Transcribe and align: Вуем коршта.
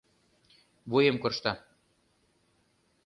Вуем 0.91 1.17
коршта. 1.23 1.53